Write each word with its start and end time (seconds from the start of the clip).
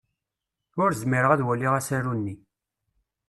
Ur 0.83 0.89
zmireɣ 1.01 1.31
ad 1.31 1.45
waliɣ 1.45 1.73
asaru-nni. 1.79 2.35